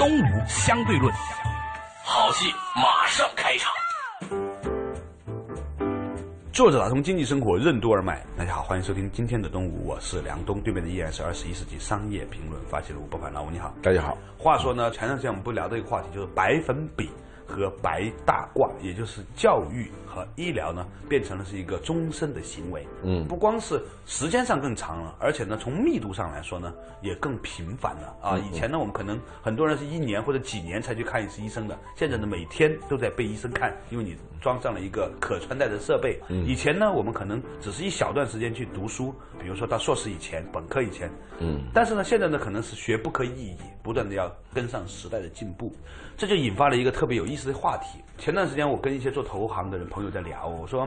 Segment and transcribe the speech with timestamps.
[0.00, 1.12] 东吴相对论，
[2.02, 3.70] 好戏马上开场。
[6.54, 13.74] 作者打通经济生活任督二脉，大家好，欢迎收听今天的东吴，我是梁东，对面的依然是二十一世纪商业评论发起人吴伯凡，老吴你好。
[13.82, 14.16] 大家好。
[14.38, 17.10] 话说呢，前段时间我们不聊的一个话题就是白粉笔
[17.50, 22.86] 和白大褂，也就是教育和医疗呢，变成了是一个终身的行为。
[23.02, 28.38] 嗯不光是时间上更长了，而且呢，从密度上来说呢，也更频繁了啊。
[28.38, 36.18] 以前呢，我们可能很多人是一年或者几年才去看一次医生的，现在呢，每天都在被医生看，因为你装上了一个可穿戴的设备。
[36.46, 41.10] 以前呢，我们可能只是一小段时间去读书，比如说到硕士以前、本科以前。
[41.38, 45.74] 嗯，但是呢，现在呢，可能是学不可以已，不断的要跟上时代的进步，
[46.16, 48.02] 这就引发了一个特别有意思的话题。
[48.20, 50.86] 前段时间我跟一些做投行的人朋友在聊，我说，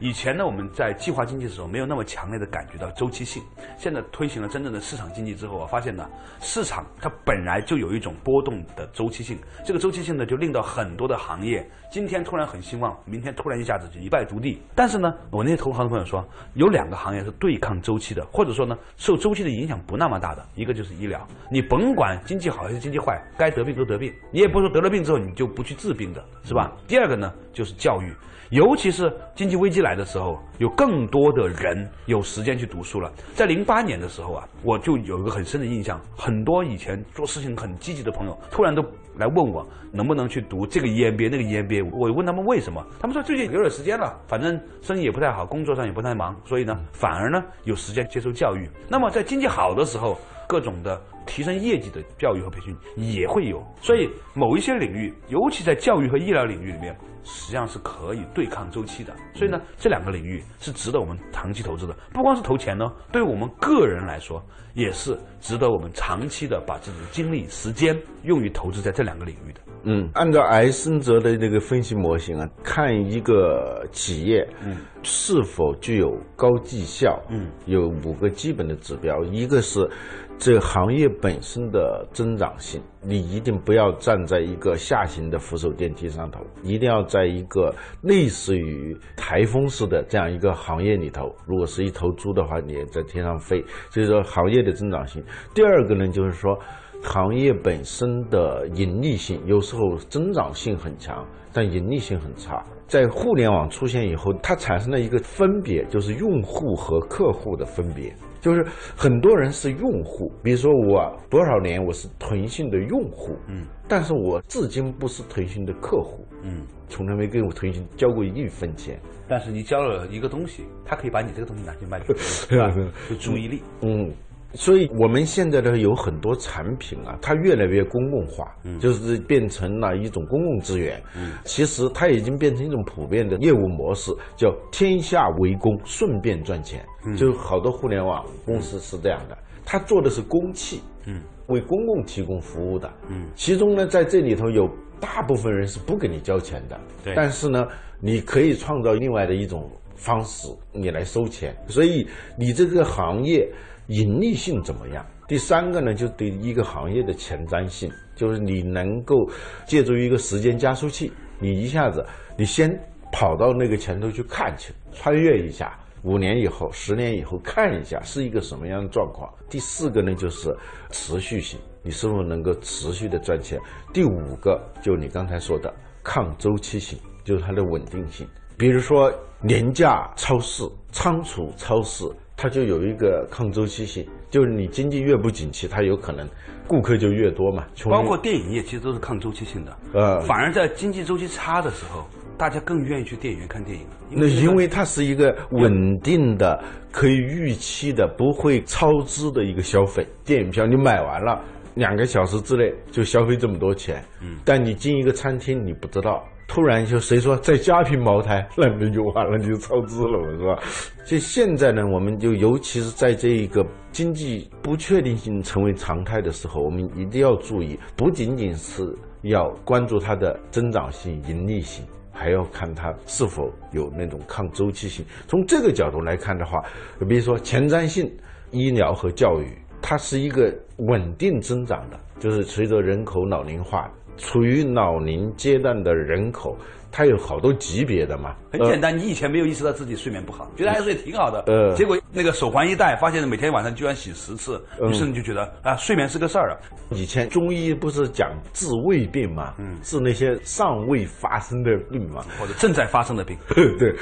[0.00, 3.40] 以前呢我们在计划经济的时候没有那么强烈的感觉到周期性，
[3.78, 6.10] 现在推行了真正的市场经济之后，我发现呢，
[6.40, 14.60] 市场它本来就有一种波动的周期性，这个周期性呢就令到很多的行业今天突然很兴旺，明天突然一下子就一败涂地。
[14.74, 26.71] 但是呢， 我那些投行的朋友说，有两个行业是对抗周期的，或者说呢受周期的影响不那么大的，一个就是医疗，你甭管经济好还是经济坏，该得病都得病，你也不说得了病之后你就不去治病的，是吧？
[26.86, 28.12] 第二个呢就是教育。
[28.50, 33.10] 尤其是经济危机来的时候，有更多的人有时间去读书了。
[33.34, 38.84] 在零八年的时候啊，我就有一个很深的印象，很多以前做事情很积极的朋友，突然都
[39.16, 41.88] 来问我能不能去读这个 EMBA 那个 EMBA。
[41.94, 48.68] 我问他们为什么，他们说最近有点时间了，反正生意也不太好，工作上也不太忙，所以呢，反而呢有时间接受教育。
[48.86, 53.62] 那么在经济好的时候，各种的提升业绩的教育和培训也会有。
[53.80, 56.96] 所以某一些领域，尤其在教育和医疗领域里面。
[57.24, 61.96] 实际上是可以对抗周期的，所以呢，这两个领域是值得我们长期投资的。
[62.12, 64.44] 不光是投钱呢，对于我们个人来说，
[64.74, 69.60] 也是值得我们长期的把自己的精力、时间用于投资在这两个领域的。
[69.84, 79.90] 嗯，按照艾森哲的这个分析模型啊，看一个企业，嗯，是否具有高绩效，嗯，有五个基本的指标，一个是
[80.38, 91.34] 这个行业本身的增长性，你一定不要站在一个下行的扶手电梯上头，一定要在一个类似于台风式的这样一个行业里头。
[91.44, 95.22] 如果是一头猪的话，你也在天上飞，所以说行业的增长性。
[95.54, 96.58] 第二个呢，就是说。
[97.04, 102.62] 行业本身的盈利性有时候增长性很强，但盈利性很差。
[102.86, 108.14] 在互联网出现以后，它产生了一个分别，就是用户和客户的分别。
[108.40, 108.64] 就是
[108.96, 118.96] 很多人是用户，比如说我多少年我是腾讯的用户，嗯，但是我至今不是腾讯的客户，嗯，从来没给我腾讯交过一分钱。
[119.28, 122.92] 但是你交了一个东西，他可以把你这个东西拿去卖给别人， 是吧？
[123.10, 124.08] 就注意力，嗯。
[124.54, 131.02] 所以，我们现在呢有很多产品啊，它越来越公共化，就是变成了一种公共资源。
[131.44, 136.84] 其实它已经变成一种普遍的业务模式，叫天下为公，顺便赚钱。
[137.16, 142.92] 就好多互联网公司是这样的，它做的是公器，嗯，为公共提供服务的。
[143.08, 144.68] 嗯，其中呢，在这里头有
[145.00, 147.14] 大部分人是不给你交钱的，对。
[147.16, 147.66] 但是呢，
[148.00, 151.56] 你可以创造另外的一种方式，你来收钱。
[151.68, 153.50] 所以你这个行业。
[153.88, 155.04] 盈利性怎么样？
[155.28, 159.28] 第三个呢，就对一个行业的前瞻性，就是你能够
[159.66, 162.04] 借助一个时间加速器，你一下子，
[162.36, 162.70] 你先
[163.10, 169.32] 跑到那个前头去看去，穿越一下，五年以后、十年以后看一下是一个什么样的状况。
[169.48, 170.54] 第四个呢，就是
[170.90, 173.58] 持续性，你是否能够持续的赚钱？
[173.92, 175.72] 第五个，就你刚才说的
[176.02, 178.26] 抗周期性，就是它的稳定性。
[178.58, 179.10] 比如说
[179.42, 182.04] 廉价超市、仓储超市。
[182.42, 186.28] 它就有一个抗周期性，就是你经济越不景气，它有可能
[186.66, 187.64] 顾客就越多嘛。
[187.84, 192.04] 包括电影业其实都是抗周期性的，呃，反而在经济周期差的时候，
[192.36, 193.86] 大家更愿意去电影院看电影。
[194.10, 196.60] 那因为它是一个稳定的、
[196.90, 200.04] 可以预期的、不会超支的一个消费。
[200.24, 201.40] 电影票你买完了，
[201.76, 206.24] 两个小时之内就消费这么多钱，嗯，但你进一个餐厅，你不知道。
[206.52, 210.62] 突然就谁说再加瓶茅台，那你就完了，就超支了，是吧？
[211.02, 218.82] 就现在呢，我们就尤其是在这一个经济不确定性成为常态的时候，我们一定要注意，不仅仅是
[219.22, 225.02] 要关注它的增长性、盈利性，还要看它是否有那种抗周期性。
[225.26, 226.62] 从这个角度来看的话，
[227.08, 228.14] 比如说前瞻性
[228.50, 229.46] 医疗和教育，
[229.80, 231.98] 它是一个稳定增长的。
[232.20, 236.56] 就是随着人口老龄化，处于老龄阶段的人口，
[236.90, 238.34] 他有好多级别的嘛。
[238.50, 246.56] 很简单，你以前没有意识到自己睡眠不好，觉得还睡挺好的，呃结果那个手环一戴，发现每天晚上居然洗十次，于是你就觉得啊，睡眠是个事儿啊。
[246.90, 253.36] 以前中医不是讲治胃病嘛，嗯，治那些尚未发生的病嘛，或者正在发生的病，
[253.78, 253.94] 对。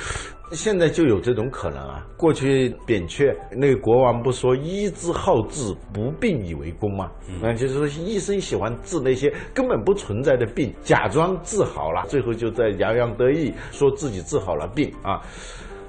[0.53, 2.05] 现在就有这种可能啊！
[2.17, 7.11] 过去扁鹊那个国王不说“医之好治，不病以为功”吗？
[7.41, 15.23] 那、就是说医生喜欢治那些根本不存在的病，假装治好了，最后就在洋洋得意说自己治好了病啊！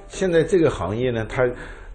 [0.06, 1.42] 现在这个行业呢，它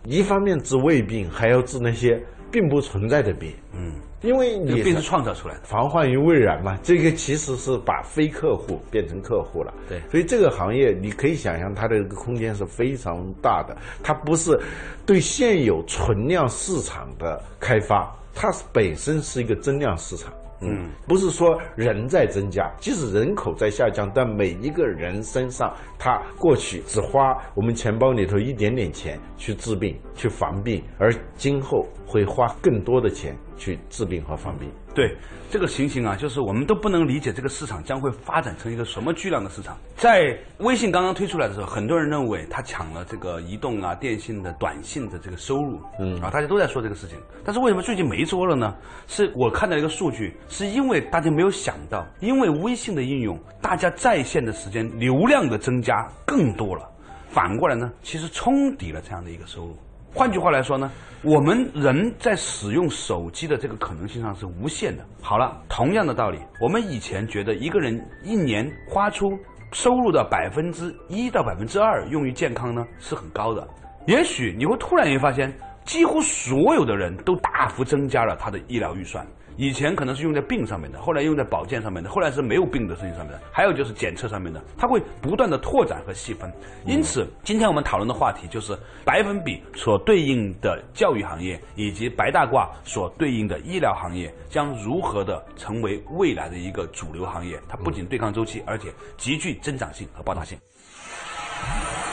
[0.03, 2.21] 一方面治胃病，还要治那些
[2.51, 3.53] 并不存在的病。
[3.73, 5.61] 嗯，因为你这个病是创造出来的。
[5.63, 9.73] 防患于未然嘛，这个其实是把非客户变成客户了。
[9.87, 14.59] 对所以这个行业你可以想象它的这个空间是非常大的，它不是
[15.05, 20.33] 对现有存量市场的开发，它是本身是一个增量市场。
[20.59, 34.69] 嗯，不是说人在增加，即使人口在下降，但每一个人身上，他过去只花我们钱包里头一点点钱去治病、去防病，而今后会花更多的钱去治病和防病。
[34.93, 35.15] 对
[35.51, 39.77] 这个情形啊，就是我们都不能理解这个市场将会发展成一个什么巨量的市场。
[39.95, 47.17] 在微信刚刚推出来的时候，很多人认为它抢了这个移动啊、电信的短信的这个收入，嗯啊，大家都在说这个事情。
[47.45, 48.75] 但是为什么最近没说了呢？
[49.07, 56.89] 是我看到一个数据，是因为大家没有想到，因为微信的应用，大家在线的时间、流量的增加更多了，
[57.29, 59.77] 反过来呢，其实冲抵了这样的一个收入。
[60.13, 65.05] 换句话来说呢，我们人在使用手机的这个可能性上是无限的。
[65.21, 69.37] 好了，同样的道理，我们以前觉得一个人一年花出
[69.73, 73.67] 收入的百分之一到百分之二用于健康呢是很高的，
[74.07, 75.53] 也许你会突然间发现，
[75.85, 79.25] 几乎所有的人都大幅增加了他的医疗预算。
[79.57, 86.51] 以前可能是用在病上面的，后来用在保健上面的，后来是没有病的事情上面的，还有就是检测上面的，它会不断的拓展和细分。
[86.85, 97.59] 因此，今天我们讨论的话题就是百分比所对应的教育行业，以及白大褂所对应的医疗行业，将如何的成为未来的一个主流行业。
[97.67, 100.55] 它不仅对抗周期，而且极具增长性和爆炸性。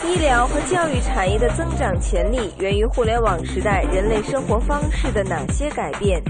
[0.07, 6.23] 医疗和教育产业的增长潜力源于互联网时代人类生活方式的哪些改变？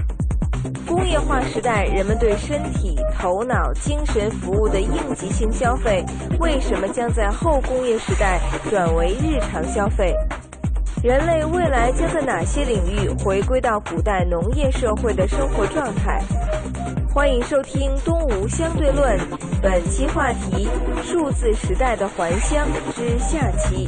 [0.85, 6.03] 工业化时代，人们对身体、头脑、精神服务的应急性消费，
[6.39, 8.39] 为什么将在后工业时代
[8.69, 10.15] 转为日常消费？
[11.03, 16.21] 人类未来将在哪些领域回归到古代农业社会的生活状态？
[17.13, 19.17] 欢迎收听《东吴相对论》，
[19.61, 20.67] 本期话题：
[21.03, 23.87] 数字时代的还乡之下期。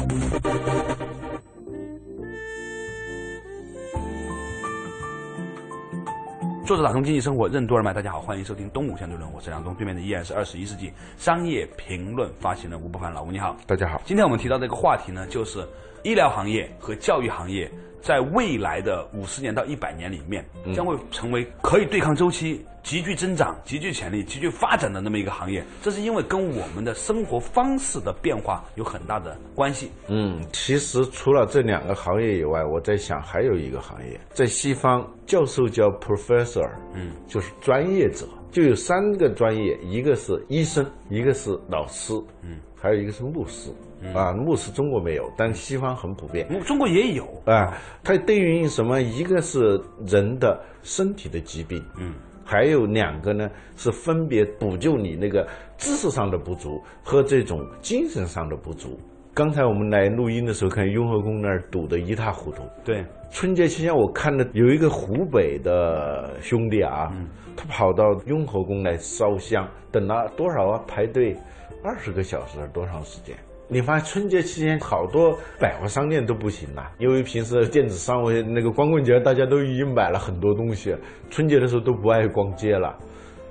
[6.68, 13.56] 作者打通经济生活任督二脉，大家好，欢迎收听《东吴相对论》，我是梁东，对面的依然是二十一世纪商业评论发行人吴不凡，老吴你好。
[13.66, 15.66] 大家好，今天我们提到这个话题呢，就是
[16.04, 17.72] 医疗行业和教育行业
[18.08, 25.62] 在未来的五十年到一百年里面，将会成为可以对抗周期、极具增长、极具潜力、极具发展的那么一个行业。
[25.82, 29.92] 这是因为跟我们的生活方式的变化有很大的关系。
[30.08, 43.70] 嗯，其实除了这两个行业以外，我在想还有一个行业，在西方教授叫 professor，嗯，就是专业者，就有三个专业，一个是医生，一个是老师，嗯，还有一个是牧师。
[44.14, 46.48] 啊，牧师中国没有，但西方很普遍。
[46.50, 49.02] 嗯中国也有，啊，它对应什么？
[49.02, 52.14] 一个是人的身体的疾病，嗯，
[52.46, 55.48] 还有两个呢是分别补救你那个
[55.78, 59.00] 知识上的不足和这种精神上的不足。
[59.34, 62.64] 刚才我们来录音的时候，看雍和宫那儿堵得一塌糊涂。
[62.84, 67.14] 对，春节期间，我看到有一个湖北的兄弟啊，
[67.56, 70.84] 他跑到雍和宫来烧香，等了多少啊？
[70.88, 71.36] 排队
[71.84, 73.38] 二十个小时，多长时间？
[73.70, 80.96] 你发现春节期间好多百货商店都不行了，因为平时电子商务那个光棍节大家都已经买了很多东西，
[81.30, 82.98] 春节的时候都不爱逛街了。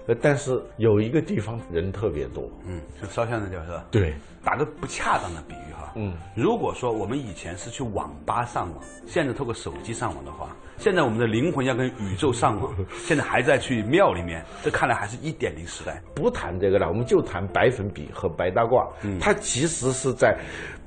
[0.09, 3.85] 呃，但是有一个地方人特别多，嗯，就烧香的地方是吧？
[3.91, 12.73] 对，打个不恰当的比喻哈，嗯，如果说我们以前是去网吧上网，现在透过手机上网的话，现在我们的灵魂要跟宇宙上网，
[13.05, 16.01] 现在还在去庙里面，这看来还是一点零时代。
[16.15, 18.89] 不谈这个了，我们就谈白粉笔和白大褂。
[19.19, 20.39] 它其实是在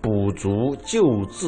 [0.01, 1.47] 补足、救治、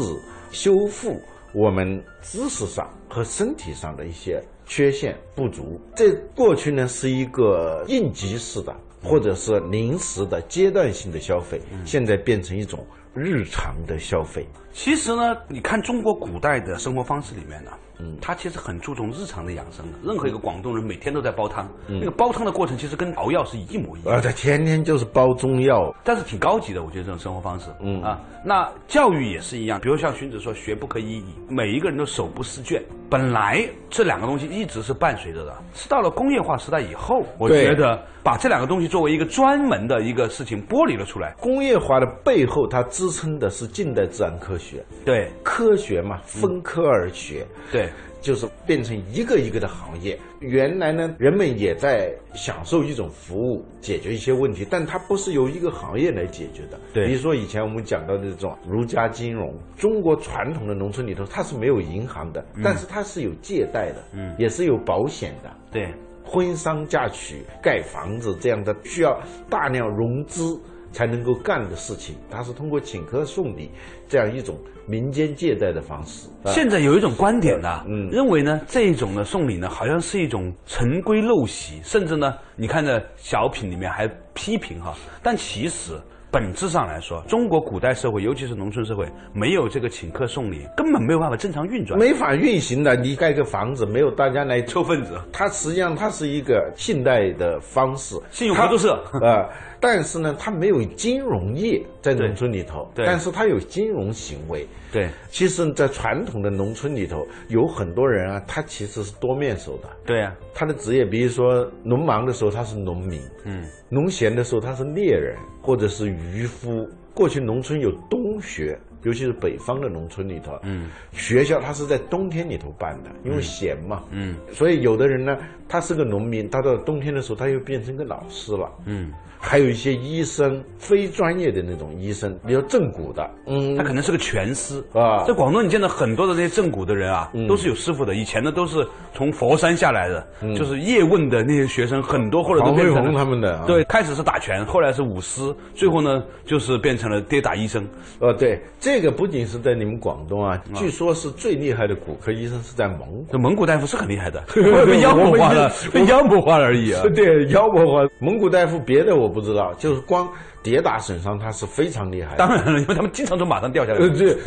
[0.52, 1.22] 修复
[1.54, 5.78] 我们知识上和身体上的一些缺陷不足。
[5.94, 8.74] 这过去呢是一个应急式的，
[9.04, 12.80] 或者是临时的阶段性的消费，现在变成一种
[13.14, 14.48] 日常的消费。
[14.72, 19.98] 其实呢，你看中国古代的生活方式里面呢，嗯他其实很注重日常的养生的。
[20.06, 24.30] 任何一个广东人每天都在煲汤，那个煲汤的过程其实跟熬药是一模一样啊，的。
[24.30, 32.82] 他天天就是煲中药，但是挺高级的，我觉得这种生活方式，嗯啊，那教育也是一样，比如像荀子说“学不可以已”，每一个人都手不释卷。
[33.12, 41.36] 本来这两个东西一直是伴随着的，是到了工业化时代以后，我觉得把这两个东西作为一个专门的一个事情剥离了出来。
[41.38, 44.82] 工业化的背后，它支撑的是近代自然科学。
[45.04, 45.30] 对。
[45.44, 47.90] 科学嘛，分科而学，对，
[48.22, 50.18] 就是变成一个一个的行业。
[50.40, 56.80] 原来呢，人们也在享受一种服务，解决一些问题，但它不是由一个行业来解决的。
[56.94, 65.52] 对比如说以前我们讲到的这种儒家金融，中国传统的农村里头，它是没有银行的，但是它是有借贷的，嗯，也是有保险的。
[65.72, 70.60] 对，婚丧嫁娶、盖房子这样的需要大量融资
[70.92, 73.70] 才能够干的事情，它是通过请客送礼
[74.08, 76.28] 这样一种民间借贷的方式。
[76.44, 86.00] 啊现在有一种观点呢，嗯认为呢这种的送礼呢，好像是一种陈规陋习，甚至呢，你看这小品里面还批评哈，但其实。
[86.32, 92.00] 本质上来说，中国古代社会，尤其是农村社会，没有这个请客送礼，根本没有办法正常运转。
[92.00, 99.50] 没法运行的，你盖个房子没有大家来凑份子，它实际上它是一个信贷的方式，信用合作社啊呃，
[99.82, 104.66] 但是呢，它没有金融业在农村里头，对但是它有金融行为。
[104.90, 109.90] 对其实，在传统的农村里头，有很多人啊，他其实是多面手的。
[110.06, 116.90] 对呀、他的职业，比如说农忙的时候他是农民，嗯，农闲的时候他是猎人或者是渔夫。
[117.14, 138.14] 过去农村有冬学，尤其是北方的农村里头，嗯，学校它是在冬天里头办的，因为闲嘛，嗯，所以有的人呢，他是个农民，他到冬天的时候他又变成个老师了，嗯，还有一些医生，非专业的那种医生，比如正骨的，嗯他可能是个拳师啊在广东，你见到很多的这些正骨的人啊，都是有师傅的。
[138.14, 145.42] 以前呢，都是从佛山下来的，就是叶问的那些学生，很多后来都变成了他们的，啊对，开始是打拳，后来是舞狮，
[145.74, 147.84] 最后呢，就是变成了跌打医生。
[148.20, 153.26] 呃，对，这个不仅是在你们广东啊，据说是最厉害的骨科医生是在蒙古。
[153.32, 157.02] 这蒙古大夫是很厉害的， 被妖魔化了，被妖魔化了而已啊。
[157.16, 160.30] 对，妖魔化蒙古大夫别的我不知道，就是光
[160.62, 162.38] 跌打损伤他是非常厉害的。
[162.38, 164.10] 当然了，因为他们经常从马上掉下来呃，。
[164.10, 164.38] 对，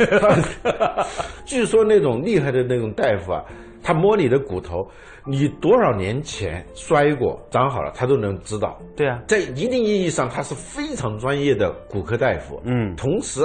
[1.45, 3.43] 据说那种厉害的那种大夫啊，
[3.83, 4.87] 他摸你的骨头，
[5.25, 8.79] 你多少年前摔过，长好了，他都能知道。
[8.95, 12.61] 对啊，在一定意义上，他是非常专业的骨科大夫。
[12.65, 13.41] 嗯同时，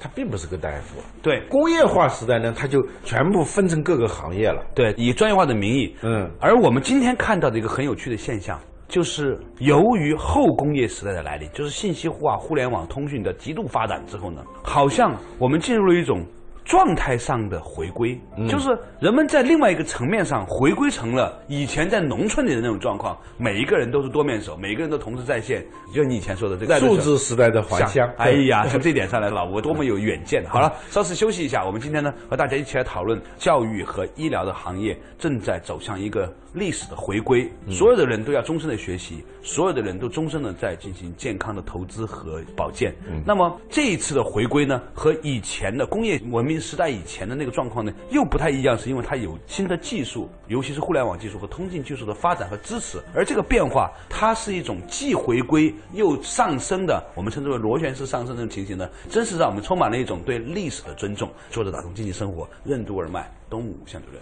[0.00, 1.00] 他并不是个大夫。
[1.22, 4.62] 对工业化时代呢，他就全部分成各个行业了。
[4.74, 16.24] 对，以专业化的名义，嗯，而我们今天看到的一个很有趣的现象，就是由于后工业时代的来临，就是信息化、互联网通讯的极度发展之后呢，好像我们进入了一种
[16.68, 28.06] 状态上的回归，就是人们在另外一个层面上回归成了以前在农村里的那种状况，每一个人都是多面手，每个人都同时在线，就你以前说的这个数字时代的还乡。
[28.18, 30.44] 哎呀，从这点上来，老吴多么有远见！
[30.46, 42.94] 好了，稍事休息一下，我们今天呢和大家一起来讨论教育和医疗的行业正在走向一个历史的回归，所有的人都要终身的学习，所有的人都终身的在进行健康的投资和保健。
[43.24, 61.30] 那么这一次的回归呢，和以前的工业文明时代以前的那个状况呢又不太一样，是因为它有新的技术，尤其是互联网技术和通信技术的发展和支持，而这个变化它是一种既回归又上升的，我们称之为螺旋式上升这种情形呢，真是让我们充满了一种对历史的尊重。
[61.50, 64.20] 作者打通经济生活，任督二脉，东吴向主任。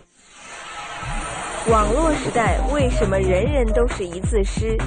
[1.68, 4.78] 网络时代为什么人人都是一字诗？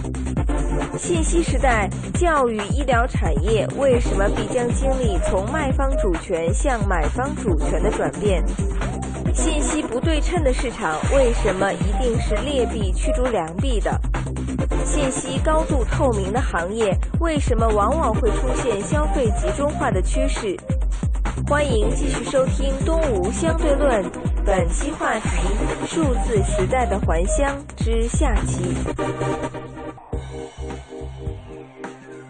[0.97, 8.41] 信息时代，教育医疗产业为什么必将经历从卖方主权向买方主权的转变？
[9.33, 13.99] 信息不对称的市场为什么一定是劣币驱逐良币的？
[14.85, 20.55] 信息高度透明的行业为什么往往会出现消费集中化的趋势？
[21.49, 24.03] 欢迎继续收听《东吴相对论》，
[24.45, 25.27] 本期话题：
[25.87, 28.75] 数字时代的还乡之下期。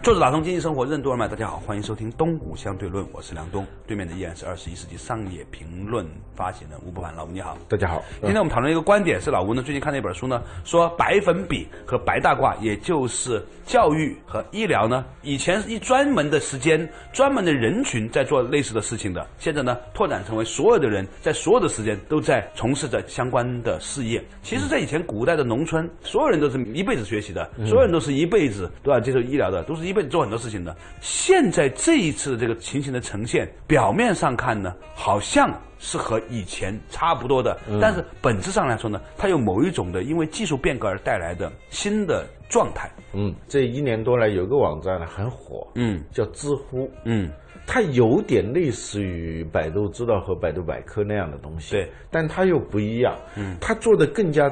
[0.02, 7.58] 作者打通经济生活任督二脉，大家好，欢迎收听《东吴相对论》，我是梁东，对面的依然是二十一世纪商业评论发行人吴伯凡，老吴你好。
[7.68, 24.24] 大家好，今天我们讨论一个观点，是老吴呢最近看了一本书呢，说白粉笔和白大褂，也就是教育和医疗呢，以前是一专门的时间、专门的人群在做类似的事情的，现在呢拓展成为所有的人在所有的时间都在从事着相关的事业。
[24.42, 30.76] 其实，在以前古代的农村，所有人都是一辈子学习的，所有人都是一辈子都要接受医疗的，都是一一辈子做很多事情的。
[31.00, 42.88] 现在这一次的这个情形的呈现，表面上看呢，好像是和以前差不多的，但是本质上来说呢，它有某一种的因为技术变革而带来的新的状态。
[43.14, 46.00] 嗯，这一年多来有个网站呢很火，嗯。
[46.12, 47.28] 叫知乎，嗯，
[47.66, 54.48] 它有点类似于百度知道和百度百科那样的东西，对，但它又不一样，嗯，它做的更加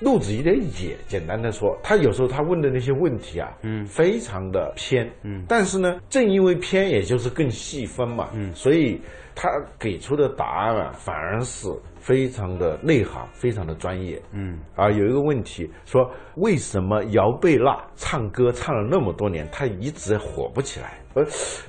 [0.00, 0.96] 路子一点野。
[1.06, 9.00] 简单的说，他有时候他问的那些问题啊，嗯，非常的偏，嗯，但是呢，正因为偏，也就是更细分嘛，嗯，所以
[9.34, 20.98] 他给出的答案啊，反而是非常的内行，非常的专业，嗯，啊，有一个问题说，为什么姚贝娜唱歌唱了那么多年，她一直火不起来？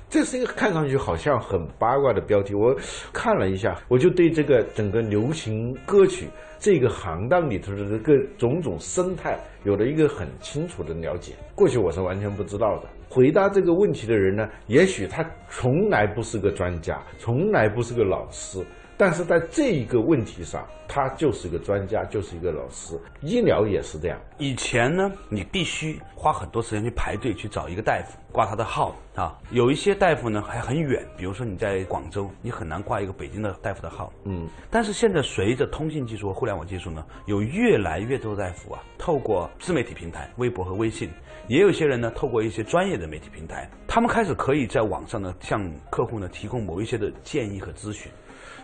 [0.09, 2.53] 这是一个看上去好像很八卦的标题。
[2.53, 2.75] 我
[3.13, 6.27] 看了一下，我就对这个整个流行歌曲
[6.57, 11.33] 这个行当里头的这个种种生态有了一个很清楚的了解。
[11.55, 12.89] 过去我是完全不知道的。
[13.09, 18.63] 回答这个问题的人呢，也许他从来不是个专家，从来不是个老师。
[18.99, 22.99] 但是在这一个问题上，他就是一个专家，就是一个老师。
[23.21, 24.19] 医疗也是这样。
[24.37, 29.39] 以前呢，你必须花很多时间去排队去找一个大夫挂他的号啊。
[29.51, 34.11] 有一些大夫呢还很远，比如说你在广州，你很难挂一个北京的大夫的号。
[34.25, 41.09] 嗯，但是现在随着通信技术和互联网技术呢，有越来越多的大夫啊，透过自媒体平台、微博和微信，
[41.49, 48.09] 也有些人呢透过一些专业的媒体平台，他们开始可以在网上呢向客户呢提供某一些的建议和咨询。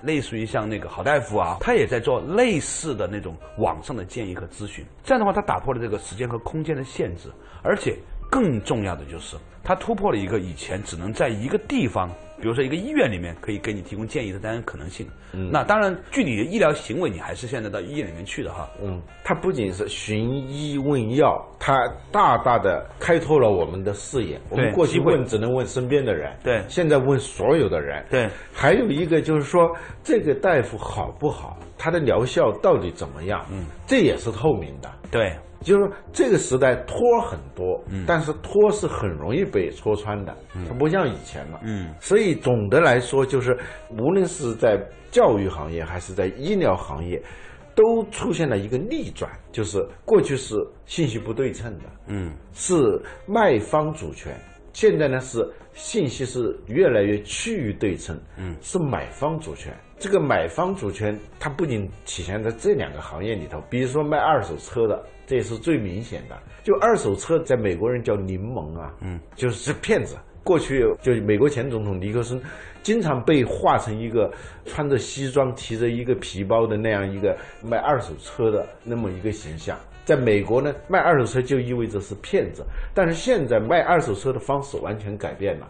[0.03, 4.85] 类似于像那个好大夫啊，他也在做类似的那种网上的建议和咨询。
[5.03, 7.31] 这样的话，他打破了这个时间和空间的限制，
[7.63, 7.97] 而且
[8.29, 12.09] 更重要的就是，它突破了一个以前只能在一个地方，
[12.41, 15.07] 比如说一个医院里面可以给你提供建议的这样一个可能性。
[15.33, 18.69] 嗯，那当然，具体的医疗行为你还是现在到医院里面去的哈。
[18.81, 21.75] 嗯，它不仅是寻医问药，它
[22.11, 24.39] 大大的开拓了我们的视野。
[24.49, 28.05] 我们过去问只能问身边的人，对现在问所有的人。
[28.09, 29.69] 对，还有一个就是说，
[30.03, 33.45] 这个大夫好不好，他的疗效到底怎么样？
[33.51, 34.89] 嗯，这也是透明的。
[35.11, 41.59] 对，就是说这个时代托很多，但是托是很容易被戳穿的，它不像以前了。
[41.63, 43.57] 嗯，所以总的来说，就是
[43.89, 44.79] 无论是在
[45.09, 47.19] 教育行业还是在医疗行业，
[47.73, 50.55] 都出现了一个逆转，就是过去是
[50.85, 54.39] 信息不对称的，嗯，是卖方主权。
[54.71, 59.73] 现在呢是信息是越来越趋于对称，嗯，是买方主权。
[59.97, 66.37] 这个买方主权，它不仅体现在这两个行业里头，比如说卖二手车的，这也是最明显的。
[66.63, 70.15] 就二手车，在美国人叫柠檬啊，嗯，就是骗子。
[70.43, 72.39] 过去就美国前总统尼克松，
[72.83, 74.31] 经常被画成一个
[74.63, 79.75] 穿着西装、提着一个皮包的那样一个卖二手车的那么一个形象。
[80.03, 85.67] 在美国呢，卖二手车就意味着是骗子，但是现在卖二手车的方式完全改变了。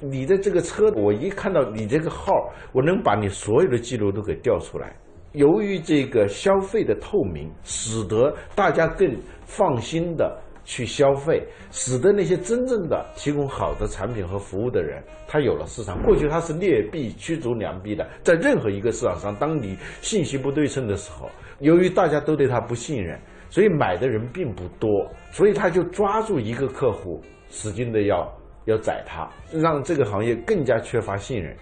[0.00, 4.92] 你的这个车，我一看到你这个号，我能把你所有的记录都给调出来。
[5.36, 16.02] 由于这个消费的透明，使得大家更放心的去消费，使得那些真正的提供好的产品和服务的人，他有了市场。
[16.02, 23.20] 过去他是劣币驱逐良币的，在任何一个市场上，当你信息不对称的时候，由于大家都对他不信任，
[23.50, 27.20] 所以买的人并不多，所以他就抓住一个客户，
[27.50, 28.26] 使劲的要
[28.64, 31.54] 要宰他，让这个行业更加缺乏信任。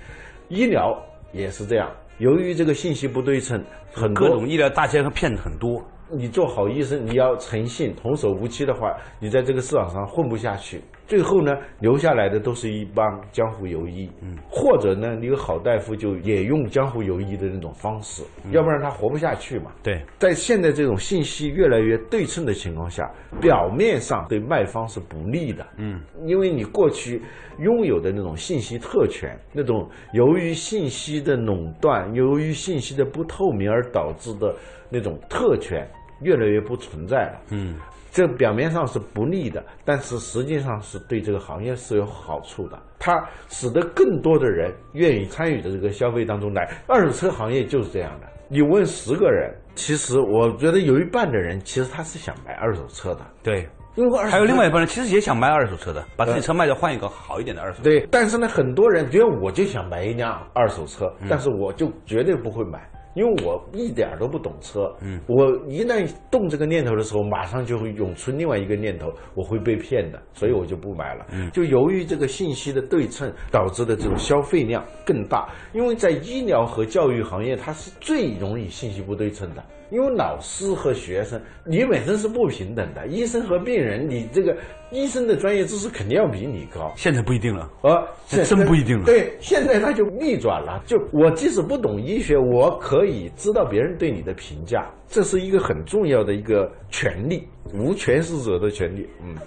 [0.48, 0.96] 医疗
[1.32, 5.84] 也是这样，由于这个信息不对称，很多各种医疗大奸和骗子很多。
[6.10, 10.80] 你做好医生，你要诚信、童叟无欺的话，你在这个市场上混不下去。
[11.06, 19.70] 最后呢，留下来的都是一帮江湖游医，嗯，或者呢，一个好大夫就也用江湖游医的那种方式，要不然他活不下去嘛。
[19.82, 27.20] 对，在现在这种信息越来越对称的情况下，表面上对卖方是不利的，嗯，因为你过去
[27.58, 34.54] 拥有的那种信息特权，那种由于信息的垄断，由于信息的不透明而导致的
[34.88, 35.86] 那种特权，
[36.22, 37.74] 越来越不存在了，嗯，
[38.14, 42.78] 这表面上是不利的，但是实际上是对这个行业是有好处的。
[43.00, 46.70] 它使得更多的人愿意参与到这个消费当中来。
[46.86, 48.26] 二手车行业就是这样的。
[48.46, 53.68] 你问十个人，其实我觉得有一半的人其实他是想买二手车的，对。
[53.96, 57.82] 因为二还有另外一帮人其实也想卖二手车的，把自己车卖掉换一个好一点的二手车。
[57.82, 62.88] 对，但是呢，很多人觉得我就想买一辆二手车，但是我就绝对不会买。
[63.14, 71.26] 因为我一点儿都不懂车，嗯，我一旦动这个念头的时候，马上就会涌出另外一个念头，我会被骗的，所以我就不买了。
[71.32, 79.64] 嗯，就由于这个信息的对称导致的这种消费量更大，因为在医疗和教育行业，它是最容易信息不对称的。
[79.90, 83.06] 因为老师和学生，你本身是不平等的。
[83.06, 84.56] 医生和病人，你这个
[84.90, 86.92] 医生的专业知识肯定要比你高。
[86.96, 89.04] 现在不一定了，呃，这真不一定了。
[89.04, 90.82] 对，现在他就逆转了。
[90.86, 99.08] 就我即使不懂医学，我可以知道别人对你的评价，这是一个很重要的一个权利，无权势者的权利。
[99.22, 99.36] 嗯。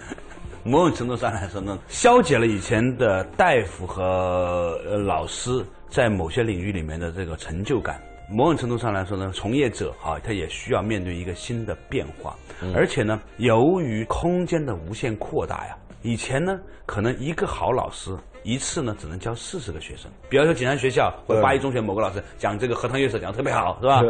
[0.63, 5.49] 某种程度上来说呢，消解了以前的大夫和呃老师
[5.87, 8.01] 在某些领域里面的这个成就感。
[8.29, 12.35] 某种程度上来说呢，从业者哈，他也需要面对一个新的变化。
[12.75, 20.11] 而且呢，由于空间的无限扩大呀，以前呢，可能一个好老师一次呢只能教四十个学生。
[20.27, 24.01] 比方说，济南学校或者八一中学某个老师讲这个荷塘月色讲的特别好，是吧？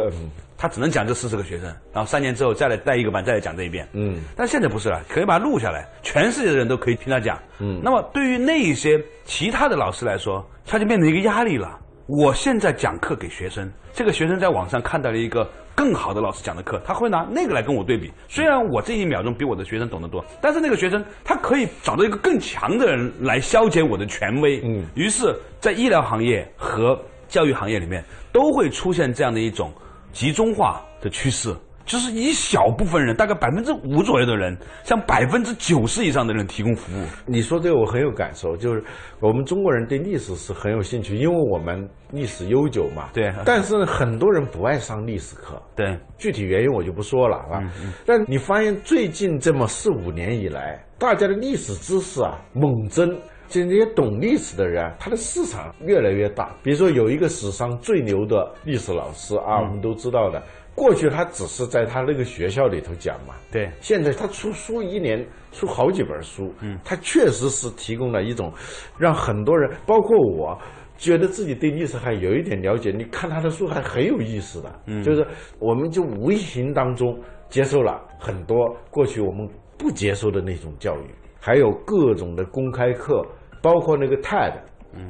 [0.56, 3.86] 他只能讲这四十个学生，然后三年之后再来带一个班，再来讲这一遍。
[3.92, 7.38] 嗯，但现在不是了，可以把它录下来，全世界的人都可以听他讲。
[7.60, 11.78] 嗯，那么对于那一些其他的老师来说，他就变成一个压力了。
[12.08, 18.10] 我现在讲课给学生，这个学生在网上看到了一个更好的老师讲的课，他会拿那个来跟我对比。
[18.28, 24.58] 虽然我这一秒钟比我的学生懂得多，但是那个学生他可以找到一个更强的人来消解我的权威。
[24.64, 29.70] 嗯，于是，在医疗行业和教育行业里面，都会出现这样的一种。
[30.10, 31.54] 集中化的趋势，
[31.88, 37.04] 就是一小部分人，大概百分之五左右的人，向百分之九十以上的人提供服务。
[37.24, 38.84] 你说这个我很有感受，就是
[39.20, 43.08] 我们中国人对历史是很有兴趣，因为我们历史悠久嘛。
[43.14, 43.32] 对。
[43.46, 45.60] 但是很多人不爱上历史课。
[45.74, 45.98] 对。
[46.18, 47.58] 具体原因我就不说了啊。
[47.62, 47.92] 嗯嗯。
[48.04, 53.18] 但你发现最近这么四五年以来，大家的历史知识啊猛增。
[53.48, 56.54] 就那些懂历史的人，他的市场越来越大。
[56.62, 60.42] 比如说，有一个史上最牛的历史老师啊，我们都知道的。
[60.78, 63.34] 过去他只是在他那个学校里头讲嘛。
[63.50, 63.68] 对。
[63.80, 66.54] 现在他出书一年出好几本书。
[66.60, 66.78] 嗯。
[66.84, 68.52] 他确实是提供了一种，
[68.96, 70.56] 让很多人，包括我，
[70.96, 72.92] 觉得自己对历史还有一点了解。
[72.96, 74.80] 你看他的书还很有意思的。
[74.86, 75.02] 嗯。
[75.02, 75.26] 就是
[75.58, 78.56] 我们就无形当中接受了很多
[78.90, 81.10] 过去我们不接受的那种教育，
[81.40, 83.26] 还有各种的公开课。
[83.60, 84.52] 包括那个 TED，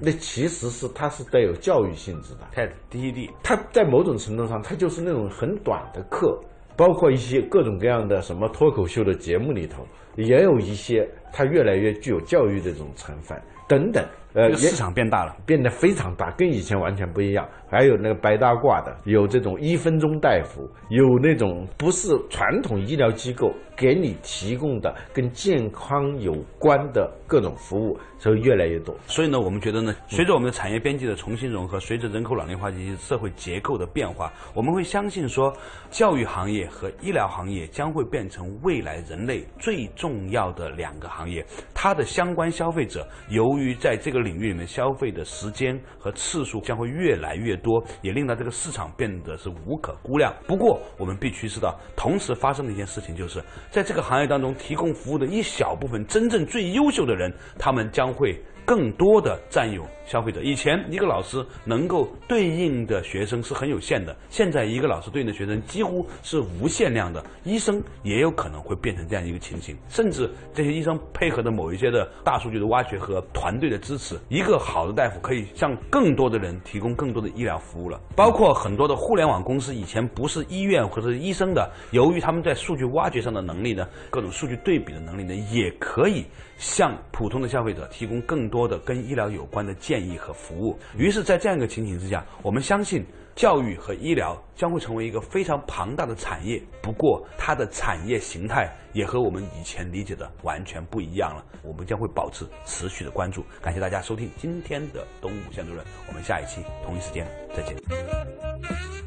[0.01, 2.41] 那其实是它是带有教育性质的。
[2.53, 6.39] 太低地它在某种程度上，它就是那种很短的课。
[6.77, 14.07] 包括一些各种各样的什么脱口秀的节目里头，也有一些它越来越具有教育的这种成分等等。
[14.39, 17.45] 呃，市场变大了，变得非常大，跟以前完全不一样。
[17.69, 28.97] 还有那个白大褂的，有这种一分钟大夫，有那种不是传统医疗机构给你提供的跟健康有关的各种服务，所以越来越多。
[29.09, 35.53] 所以呢，我们觉得呢，随着我们的产业边际的重新融合，随着人口老龄化以及社会结构的变化，我们会相信说，
[35.91, 41.45] 教育行业和医疗行业将会变成未来人类最重要的两个行业。
[41.75, 50.35] 它的相关消费者，由于在这个领域里面消费的时间和次数将会越来越多，也令到这个市场变得是无可估量。
[50.47, 58.39] 不过，我们必须知道，同时发生的一件事情就是，在这个行业当中提供服务的一小部分真正最优秀的人，他们将会。
[58.69, 60.43] 更多的占有消费者。
[60.43, 67.25] 以前一个老师能够对应的学生是很有限的，现在一个老师对应的学生几乎是无限量的。
[67.45, 78.01] 医生也有可能会变成这样一个情形，甚至这些医生配合的某一些的大数据的挖掘和团队的支持，一个好的大夫可以向更多的人提供更多的医疗服务了。
[78.15, 86.25] 包括很多的互联网公司，以前不是医院或者是医生的，由于他们在数据挖掘上的能力呢，各种数据对比的能力呢，也可以
[86.59, 88.59] 向普通的消费者提供更多。
[88.69, 96.63] 的跟医疗有关的建建议和服务，于是，在这样一个情形之下，我们相信教育和医疗将会成为一个非常庞大的产业。
[96.81, 101.45] 不过，它的产业形态也和我们以前理解的完全不一样了。
[101.65, 103.45] 我们将会保持持续的关注。
[103.61, 108.98] 感谢大家收听今天的东吴县主任，我们下一期同一时间再见。